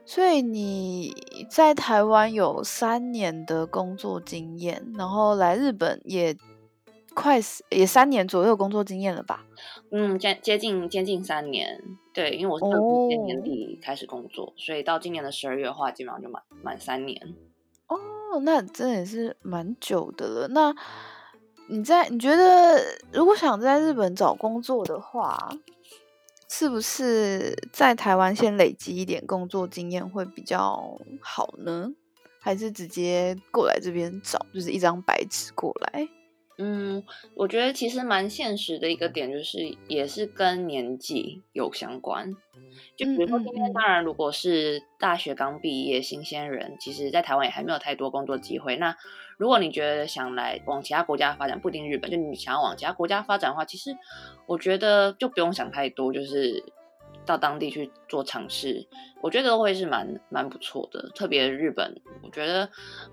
[0.05, 1.13] 所以你
[1.51, 6.37] 在台湾有三年的工作经验，然后来日本也
[7.13, 9.45] 快也三年左右工作经验了吧？
[9.91, 11.83] 嗯，接接近接近三年，
[12.15, 12.65] 对，因为我是
[13.11, 17.35] 今年年哦底开始工作，所以到今年的十二月的话，基本上就满满三年。
[17.89, 17.99] 哦，
[18.43, 20.49] 那真的也是蛮久的了。
[20.49, 20.73] 那
[21.69, 22.81] 你在你觉得，
[23.13, 25.51] 如果想在日本找工作的话，
[26.49, 31.91] 是不是在台湾先累积一点工作经验会比较好呢？
[32.41, 36.07] 还是直接过来这边找，就是一张白纸过来？
[36.59, 42.35] 嗯，我觉得其实蛮现实的一个点，就是也是跟年纪有相关。
[42.97, 48.77] 就比如说今天，当然如果是大学刚毕业新鲜人，其实在台湾也还没有太多工作机会。
[48.77, 48.97] 那
[49.37, 53.97] 如果你觉得想来往其他国家发展，不一定日本，就你想要往其他国家发展的话，其实
[54.47, 56.65] 我觉得就不用想太多，就是。
[57.27, 58.87] 到当地去做尝试，
[59.21, 61.11] 我觉得都会是蛮蛮不错的。
[61.15, 62.71] 特别日本，我觉得，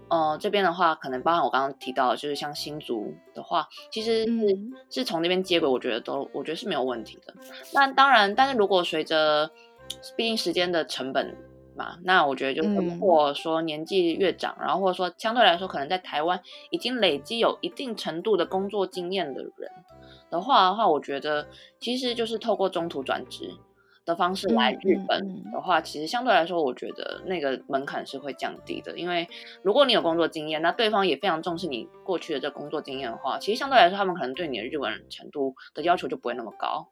[0.09, 4.57] 呃，这边的话，可能包含我刚刚提到，的，就是像新竹的话，其实是
[4.89, 7.33] 是从那边接轨，我觉得都我觉得是没有问题的。
[7.73, 9.49] 那当然，但是如果随着
[10.15, 11.35] 毕竟时间的成本
[11.75, 19.71] 嘛，那我觉得就是如果说年纪越长，然后或者说相对来说，可能在台湾已经累积有一定程度的工作经验的人
[20.29, 21.47] 的话的话，我觉得
[21.79, 23.51] 其实就是透过中途转职。
[24.05, 28.97] 的方式来日本的话，其实相对来说，我觉得那个门槛是会降低的。
[28.97, 29.27] 因为
[29.61, 36.87] 如果你有工作经验，那对方也非常重视你过去的这工作经验的话，其实相对来说，他们可能对你的日文程度的要求就不会那么高。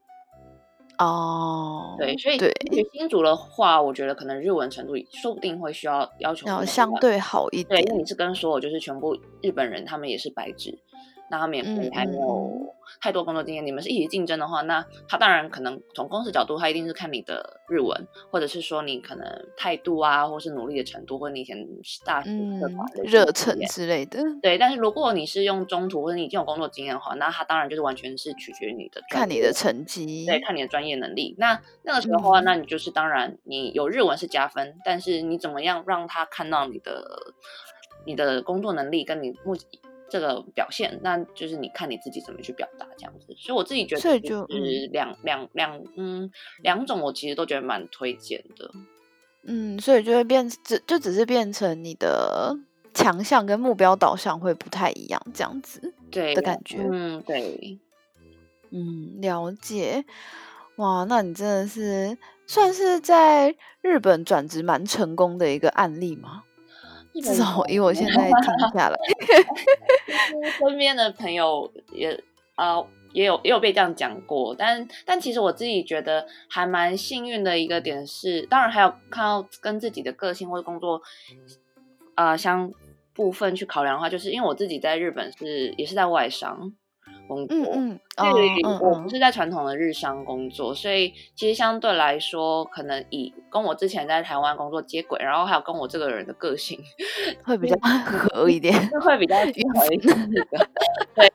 [0.97, 2.53] 哦，对，所以对
[2.93, 7.81] 新组的话，我觉得可能日文程度说不定会需要要求要相对好一点。
[7.81, 10.77] 对，因为你是跟所有就是全部日本人，他们也是白纸。
[11.31, 21.57] 那他们也还没有太多工作经验，你们是一起竞争的话，那他当然可能从公司角度，他一定是看你的日文，或者是说你可能态度啊，或是努力的程度，或者你以前
[22.05, 24.19] 大学社团的热忱之类的。
[24.41, 31.33] 对，但是如果你是用中途或者你已经有工作经验的话，那他当然就是完全是取决于你的看你的成绩，对，看你的专业能力。
[31.37, 37.33] 那那个时候啊，那你就是当然你有日文是加分，但是你怎么样让他看到你的
[38.05, 39.55] 你的工作能力跟你目。
[40.11, 43.33] 这个表现，那就是你看你自己怎么去表达这样子。
[43.37, 46.29] 所以我自己觉得，就是两两两嗯
[46.61, 48.69] 两种，我其实都觉得蛮推荐的。
[49.43, 52.55] 嗯，所以就会变，只就只是变成你的
[52.93, 56.77] 强项跟目标导向会不太一样，这样子对的感觉。
[56.79, 57.79] 嗯，对，
[58.69, 60.03] 嗯，了解。
[60.75, 66.43] 哇，那你真的是算是在日本转职蛮成功的一个案例吗？
[67.19, 68.97] 至少以我现在停下来，
[70.59, 72.17] 身边的朋友也
[72.55, 72.77] 啊
[73.11, 81.01] 也有也有被这样讲过，但但其实我自己觉得还蛮幸运的一个点是，当然还有看到跟自己的个性或者工作
[82.15, 82.71] 啊相
[83.13, 86.73] 部分去考量的话，就是因为我自己在日本是也是在外商。
[87.31, 96.77] 工作，嗯嗯，我不是在传统的日商工作，所以其实相对来说，可能以跟我之前在台湾工作接轨，然后还有跟我这个人的个性
[97.45, 99.45] 会比较合一点， 会比较合
[99.93, 100.29] 一点。
[101.15, 101.31] 对，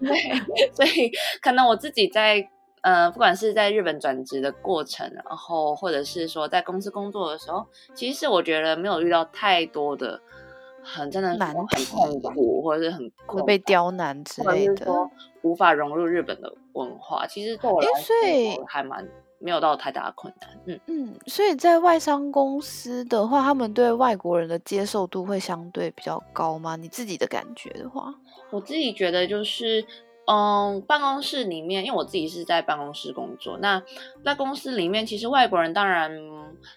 [0.74, 2.46] 所以可能我自己在
[2.82, 10.20] 呃，不管是在日本转职的过程，然后或者是说在公司工作的时候，其实我觉得没有遇到太多的。
[10.88, 15.10] 很真的难很痛苦，或者是很会被刁难之类的，说
[15.42, 17.26] 无法融入日本的文化。
[17.26, 19.06] 其实对我来说还蛮
[19.40, 20.50] 没有到太大的困难。
[20.66, 26.76] 嗯嗯，所以在外商公司的话，他们对外国人的接受度会相对比较高吗？
[26.76, 28.14] 你自己的感觉的话，
[28.50, 29.84] 我自己觉得就是，
[30.26, 33.82] 嗯，办公室里面，因为我自己是在办公室工作，那
[34.24, 36.10] 在公司里面，其实外国人当然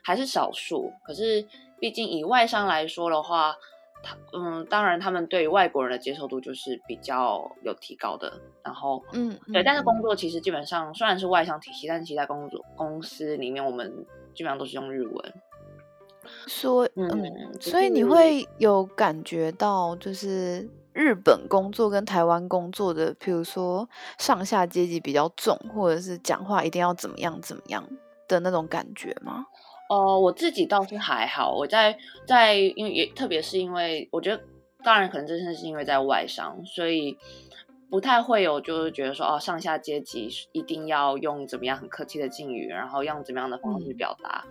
[0.04, 1.46] 还是少数，可是
[1.80, 3.56] 毕竟以外商来说的话。
[4.02, 8.40] 他嗯，当然，他们对外国人的接受度就是比较有提高的。
[8.64, 15.34] 然后，嗯，对，但是工作其实基本上虽然是外商体系，但是其在工作公司里面，我们基本上都是用日文。
[16.48, 27.84] 说，嗯，所以你会有感觉到，就是日本工作跟台湾工作的，譬如说上下阶级比较重，或者是讲话一定要怎么样怎么样
[28.28, 29.46] 的那种感觉吗？
[29.90, 31.54] 呃，我自己倒是还好。
[31.54, 31.98] 我在
[32.28, 34.42] 在，因为也特别是因为，我觉得
[34.84, 37.18] 当然可能真的是因为在外商，所以
[37.90, 44.46] 不太会有就是觉得说哦，上下阶级一定要用怎么样很客气的敬语，然后用怎么样的方式表达，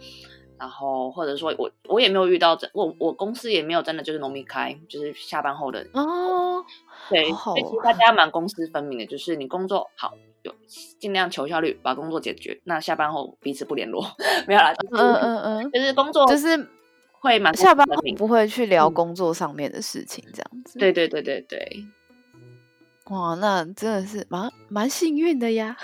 [0.59, 6.65] 然后或者说我我也没有遇到真我我公司也没有真的就是农民开，就是下班后的哦，
[7.09, 10.15] 对，所以其实大家蛮公私分明的，就是你工作好。
[10.99, 12.61] 尽量求效率，把工作解决。
[12.65, 14.05] 那下班后彼此不联络，
[14.47, 14.73] 没有啦。
[14.91, 16.69] 嗯嗯嗯，就是工作，就是
[17.13, 20.79] 会蛮下班后不会去聊工作上面的事情，这样子。
[20.79, 21.87] 对对对对对。
[23.11, 25.75] 哇，那真的是蛮蛮幸运的呀。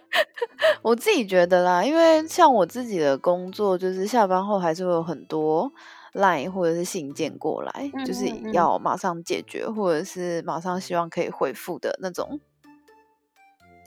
[0.82, 5.72] 我自己觉得啦，因为像我自己的工作，就是下班后还是会有很多
[6.12, 12.38] line 或者是信件过来，就是要马上解决，或者是马上希望可以回复的那种。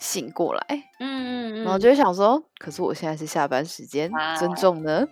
[0.02, 0.66] 醒过来，
[1.00, 5.08] 嗯嗯嗯，然后就会想说，可是我现在是下班时间，尊重呢？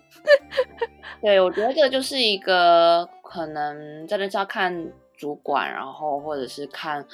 [1.22, 7.06] 对，我觉得这个就是一个可能真的是要看主管，然后或者是看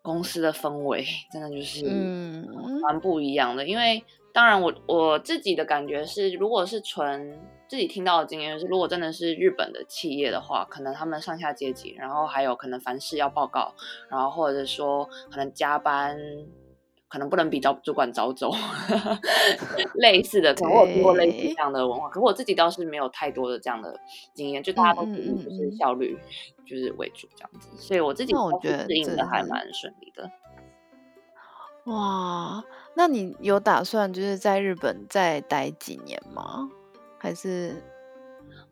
[0.00, 2.46] 公司的氛围真的就是嗯
[2.80, 3.66] 蛮不一样的。
[3.66, 13.74] 因为当然我我自己的感觉是，如果是纯自己听到的经验，就是如果真的是日本的企业的话，可能他们上下阶级，然后还有可能凡事要报告，
[14.08, 16.16] 然后或者说可能加班。
[17.08, 18.50] 可能不能比较主管早走，
[19.94, 23.96] 类似的，可能我有听过类似这样的文化，可我自己倒是没有太多的这样的
[24.32, 26.18] 经验，就大家都不就是效率
[26.66, 30.28] 就是为主这样子，所以我自己我觉得适应的还蛮顺利的。
[31.84, 36.68] 哇，那你有打算就是在日本再待几年吗？
[37.18, 37.80] 还是？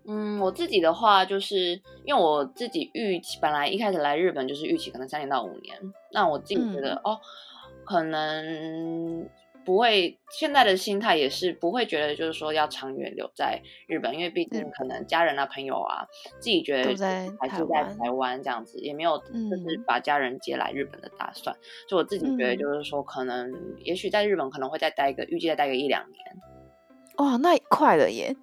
[0.05, 5.78] 嗯，我自己的话，就是因为我自己预期，本来一开始来日本就是预期可能三年到五年，
[6.11, 7.20] 那我自己觉得哦。
[7.85, 9.28] 可能
[9.64, 16.05] 不会，现在的心态也是不会觉得，就是说要长远留在日本，因为毕竟可能家人啊、朋友啊，
[16.41, 16.85] 自己觉得
[17.39, 21.57] 还是在台湾这样子，也没有就是把家人接来日本的打算。
[21.89, 23.53] 所以我自己觉得，就是说可能
[23.85, 26.18] 也许在日本可能会再待个，预计再待个一两年。
[27.18, 28.35] 哇，那快了耶！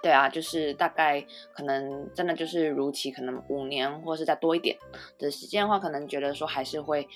[0.00, 4.76] 对啊，就是大概可能真的就是如期，可能五年或是再多一点
[5.18, 7.08] 的时间的话，可能觉得说还是会。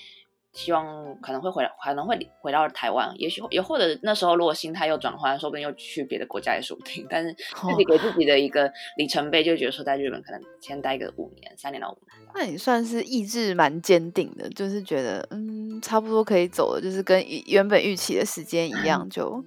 [0.53, 7.05] 希望可能会回，可能会回到台湾，也许也或者那时候如果心态又转换，说不定又去别的国家也说不定。
[7.09, 12.29] 但是 自己给自己的一个里程碑，就觉得说在日本可能先待个五年，三年到五年。
[12.35, 19.43] 那你算是意志蛮坚定的，就是觉得嗯，差不多可以走了，就是跟原本预期的时间一样就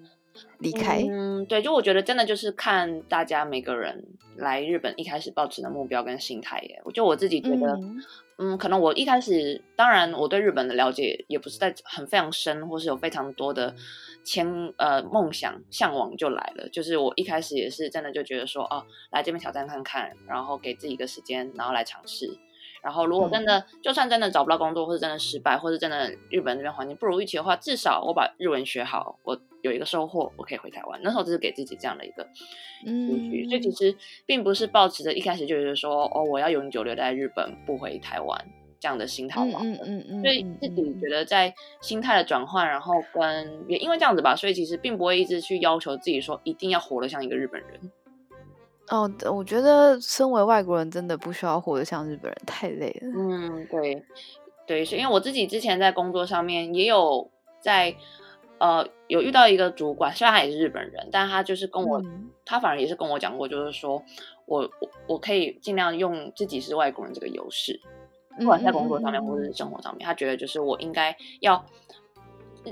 [0.59, 1.04] 离开。
[1.09, 4.04] 嗯，对，就我觉得真的就是看大家每个人
[4.36, 6.82] 来日本一开始抱持的目标跟心态耶。
[6.84, 7.68] 我就我自己觉得。
[7.76, 8.02] 嗯，
[8.39, 13.74] 嗯可能我一开始，当然我对日本的了解也不是在很非常深，或是有非常多的
[14.24, 16.68] 牵呃梦想向往就来了。
[16.68, 22.26] 就是我一开始也是真的就觉得说，哦，来这边挑战看看，然后给自己一个时间，然后来尝试。
[22.83, 29.39] 然后如果真的就算真的找不到工作，或者真的失败，或者真的日本这边环境不如预期的话，至少我把日文学好，我。
[29.62, 31.01] 有一个收获，我可以回台湾。
[31.03, 32.24] 那时候就是给自己这样的一个
[32.87, 33.09] 嗯，
[33.49, 38.47] 所以其实并不是抱持着一开始就是说哦，我要永久留在日本，不回台湾
[38.79, 39.59] 这样的心态嘛。
[39.61, 40.22] 嗯嗯嗯。
[40.22, 47.91] 所以自己觉得在心态的转换，然后跟也因为这样子吧，所以其实并不会一直去要求自己说一定要活得像一个日本人。
[48.89, 53.09] 哦，我觉得身为外国人真的不需要活得像日本人，太累了。
[53.14, 54.03] 嗯，对
[54.66, 57.30] 对，是因为我自己之前在工作上面也有
[57.61, 57.95] 在。
[58.59, 62.03] 呃，有遇到一个主管，虽然他也是日本人，但他就是跟我，
[62.43, 64.03] 他反而也是跟我讲过，就是说
[64.47, 67.78] 我我我可以尽量用自己是外国人这个优势，
[68.39, 71.62] 不管在工作上面或者是生活上面，他觉得就是我应该要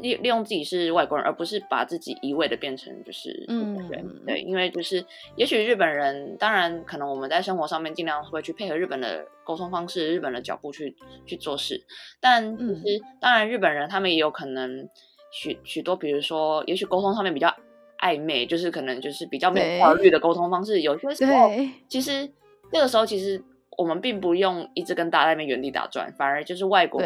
[0.00, 4.24] 利利用自己是外国人，而不是把自己一味的变成就是日本人。
[4.26, 5.04] 对，因为就是
[5.36, 10.94] 也许日本人，当然可能我们在生活上面尽量会去配合日本的沟通方式、日本的脚步去
[11.26, 11.84] 去做事，
[12.20, 14.88] 但其实当然日本人他们也有可能。
[15.36, 17.52] 许许多，比如说，也许沟通上面比较
[17.98, 20.80] 暧昧，就是可能就是比较没有效率的沟通方式。
[20.80, 21.50] 有些时候，
[21.88, 22.30] 其实
[22.72, 23.42] 那个时候，其实
[23.76, 27.02] 我们并不用一直跟大家在那边原地打转，反而就是外国，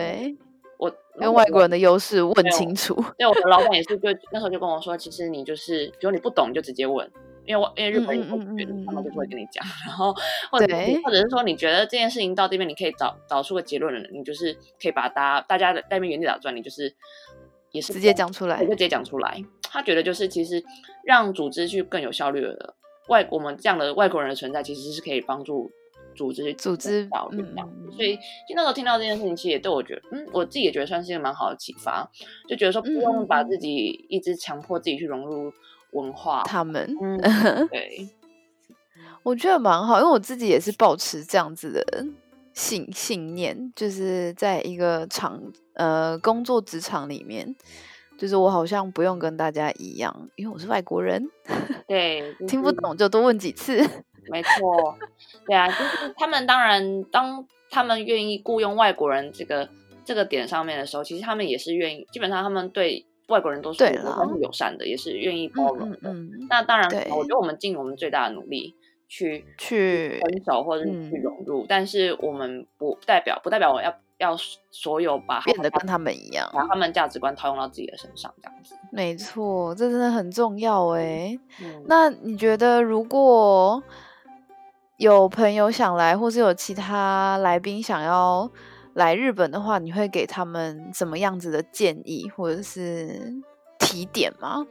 [0.78, 2.94] 我用外国人的优势问清楚。
[3.18, 7.10] 对，我的老板也是，就那时候就跟我说，其实你就是，比如你不懂，你就直接问，
[7.44, 9.64] 因为我因为日本人不觉得，他们就会跟你讲。
[9.86, 10.14] 然后
[10.50, 10.66] 或者
[11.04, 16.94] 或者是说，你觉得这件事情到这边，你可以找找出个结论了，你就是可以把大家大家在那边原地打转，你就是。
[17.70, 19.44] 也是直接讲出来，就直接讲出来。
[19.62, 20.64] 他觉得就是其实
[21.04, 22.74] 让组织去更有效率的
[23.08, 25.70] 外，我们这样的外国人的存在，其实是可以帮助
[26.18, 27.70] 组织组织效率这样。
[27.92, 32.10] 所以就那时候听到这件事情，其实也对我觉得，嗯，我自己也觉得算是一个蛮好的启发。
[32.48, 35.52] 就觉得说不用把自己一直强迫自己去融入
[35.92, 38.08] 文化，他们，嗯，对，
[39.22, 42.06] 我觉得蛮好，因为我自己也是保持这样子的
[42.52, 45.40] 信信念，就是在一个场。
[45.78, 47.54] 呃，工作职场里面，
[48.18, 51.24] 就是我好像不用跟大家一样，因为我是外国人，
[51.86, 53.78] 对， 听不懂就多问几次。
[54.30, 54.96] 没错，
[55.46, 59.68] 对啊，就是他们当然，当他们愿意雇佣外国人这个
[60.04, 66.14] 这个点上面的时候，其实他们也是愿意，基本上他们对外国人都是都是友善的，也是愿意包容的。
[66.48, 68.74] 那当然，我觉得我们尽我们最大的努力
[69.08, 73.94] 去去分手或者去融入，但是我们不代表不代表我要。
[74.18, 74.36] 要
[74.72, 78.74] 所有把变得跟他们一样，把他们价值观套用到自己的身上，这样子。
[78.90, 81.38] 没错，这真的很重要哎。
[81.86, 83.80] 那你觉得，如果
[84.98, 88.50] 有朋友想来，或是有其他来宾想要
[88.94, 93.32] 来日本的话，你会给他们什么样子的建议，或者是
[93.78, 94.66] 提点吗？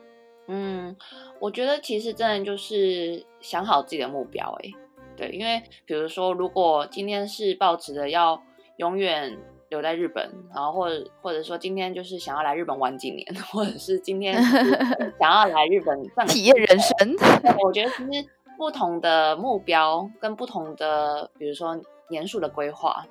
[0.50, 0.94] 嗯，
[1.40, 4.70] 我觉得其实真的就是想好自己的目标哎。
[5.16, 8.42] 对，因为比如说，如果今天是抱持的要
[8.76, 9.38] 永远
[9.70, 14.36] 留在日本，然后或者或者说今天就是想要来日本玩几年，或者是今天
[15.20, 15.98] 想要来日本
[16.28, 17.16] 体验人生。
[17.64, 21.80] 我觉得其实不同的目标跟不同的，比如说
[22.10, 23.05] 年数的规划，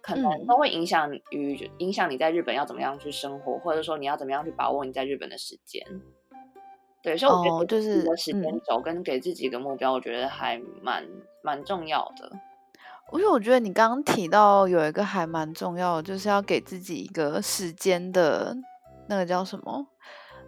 [0.00, 5.84] 可能都会影响于影响你在日本要怎么样去生活，或者说你要怎么样去把握你在日本的时间。
[7.02, 11.04] 对，所以我觉得就是时间轴跟给自己一个目标，我觉得还蛮
[11.42, 12.30] 蛮重要的。
[13.12, 18.56] 因为我觉得你刚刚提到有一个还蛮重要的，就是要给自己一个时间的
[19.08, 19.86] 那个叫什么？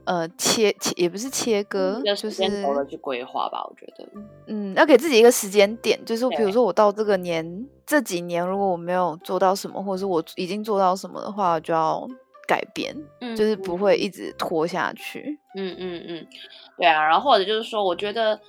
[0.09, 2.31] 呃，切切也不是切割，就是
[2.89, 3.63] 去规划吧。
[3.69, 4.09] 我觉得，
[4.47, 12.09] 嗯，要给自己一个时间点，就是比如说我到这个年这几年，如果我没有做到什么，或者是我已经做到什么的话，就要
[12.47, 12.97] 改变，
[13.37, 15.39] 就是不会一直拖下去。
[15.55, 16.27] 嗯嗯嗯，
[16.79, 17.07] 对啊。
[17.07, 18.41] 然后或者就是说，我觉得。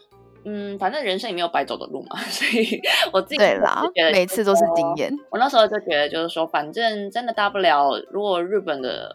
[0.45, 2.79] 嗯，反正人生也没有白走的路嘛， 所以
[3.11, 3.83] 我自己对啦，
[4.13, 5.13] 每次都是经验。
[5.29, 9.13] 我那时候就觉得，就是说，反正真的大不了，如果日本的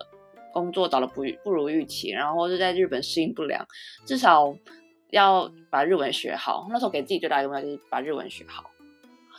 [0.54, 3.66] 工作找的不不如预期，然后就在日本适应不良，
[4.06, 4.56] 至少
[5.10, 6.66] 要把日文学好。
[6.70, 8.70] 那时候给自己最大的目标就是把日文学好。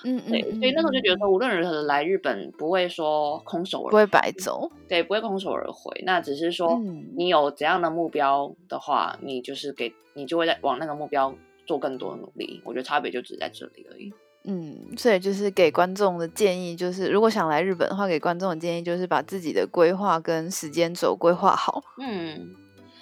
[0.03, 6.03] 嗯嗯，对，所以那时候就觉得说，无论如何来日本不会说空手而不会白走，对，不会空手而回。
[6.05, 6.80] 那只是说，
[7.16, 11.34] 你有怎样的目标的话，你就是给你就会在往那个目标。
[11.68, 14.13] 做更多的努力，我觉得差别就只在这里而已。
[14.47, 21.83] 嗯，所以就是给观众的建议，就是如果想来日本的话，给观众的建议就是把自己的规划跟时间轴规划好。
[21.99, 22.55] 嗯，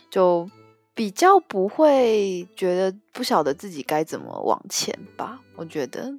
[0.10, 0.50] 就
[0.94, 5.42] 比较不会觉得不晓得自己该怎么往前吧。
[5.56, 6.14] 我觉得，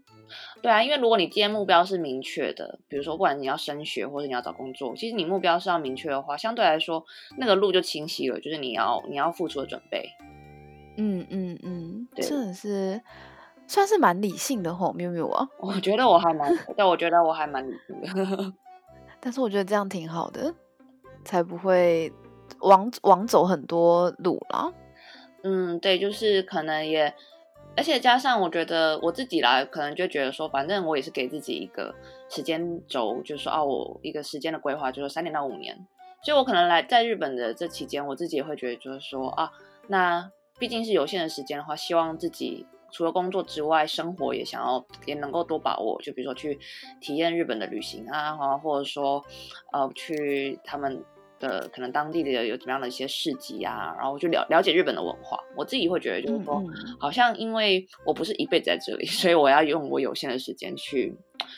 [0.62, 7.04] 对啊，因为如果你今天目标是明确的，比如说不管你要升学或者你要找工作，其实你目标是要明确的话，相对来说
[7.38, 10.10] 那个路就清晰了，就是你要你要付出的准备。
[10.96, 13.00] 嗯嗯嗯，真的是
[13.66, 15.48] 算是蛮理性的吼，喵喵啊！
[15.58, 18.52] 我觉得我还蛮， 但，我觉得我还蛮理性的。
[19.20, 20.54] 但是我觉得这样挺好的，
[21.24, 22.12] 才不会
[22.60, 24.72] 往往走很多路啦。
[25.42, 27.14] 嗯，对，就是可能也，
[27.76, 31.94] 而且加上我觉得我自己来，可能就觉得说，反正我也是给自己一个
[32.28, 35.74] 时间轴，就是说啊，我一个时间的规划，就是三年到五年。
[36.22, 39.50] 所以我可能来在日本的这期间，我自己也会觉得，就是说啊，
[39.88, 40.30] 那。
[40.56, 42.64] 毕竟是有限的时间的话，希望自己
[42.94, 46.00] 除了工作之外，生活也想要也能够多把握。
[46.00, 46.56] 就比如说去
[47.00, 49.20] 体验日本的旅行啊，或者说
[49.72, 51.04] 呃去他们
[51.40, 55.42] 的可能当地的有怎么样的一些市集啊，然后就了了解日本的文化。
[55.56, 56.62] 我自己会觉得就是说，
[57.00, 61.12] 好像因为我不是一辈子在这里，所以我要用我有限的时间去。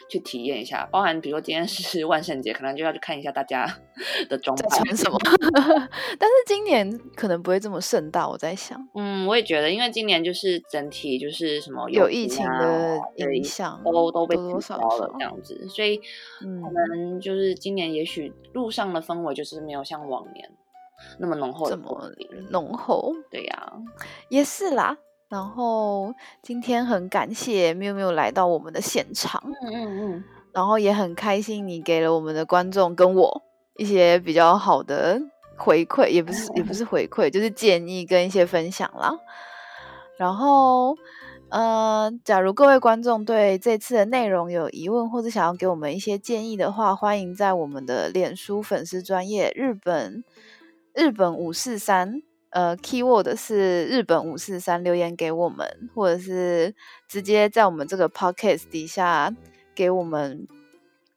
[0.08, 3.66] 去体验一下，包含比如说今天是万圣节，可能就要去看一下大家
[4.28, 5.18] 的装扮什么。
[6.18, 8.78] 但是今年可能不会这么盛大，我在想。
[8.94, 20.50] 嗯，我也觉得，因为今年就是整体就是什么有疫情的影响，都都被取消了这样子，所以可能就是今年也许路上的氛围就是没有像往年
[21.18, 22.10] 那么浓厚，这么
[22.50, 23.12] 浓厚。
[23.30, 23.72] 对呀，
[24.28, 24.96] 也是啦。
[25.28, 33.42] 然后今天很感谢缪缪来到我们的现场，嗯嗯嗯，然后也很开心你给了我们的观众跟我
[33.76, 35.20] 一些比较好的
[35.56, 39.18] 回馈，也不是也不是回馈，就是建议跟一些分享啦。
[40.16, 40.96] 然后，
[41.48, 50.22] 呃，假如各位观众对这次的内容有疑问，或者想要给我们一些建议的话，欢迎在我们的脸书粉丝专业日本
[50.94, 52.22] 日本五四三。
[52.50, 56.74] 呃，keyword 是日本五四三留言给我们，或者是
[57.08, 59.34] 直接在我们这个 podcast 底下
[59.74, 60.46] 给我们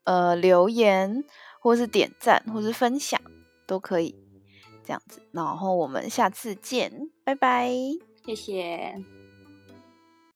[0.04, 1.24] 呃留言，
[1.60, 3.20] 或是点赞，或是分享
[3.66, 4.14] 都可以，
[4.84, 5.22] 这样子。
[5.32, 7.70] 然后我们下次见，拜拜，
[8.26, 9.19] 谢谢。